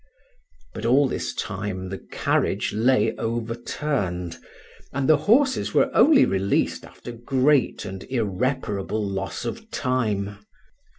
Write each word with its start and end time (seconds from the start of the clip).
But 0.73 0.83
all 0.83 1.07
this 1.07 1.31
time 1.35 1.89
the 1.89 1.99
carriage 1.99 2.73
lay 2.73 3.15
overturned, 3.17 4.39
and 4.91 5.07
the 5.07 5.15
horses 5.29 5.75
were 5.75 5.95
only 5.95 6.25
released 6.25 6.85
after 6.85 7.11
great 7.11 7.85
and 7.85 8.03
irreparable 8.05 9.07
loss 9.07 9.45
of 9.45 9.69
time. 9.69 10.39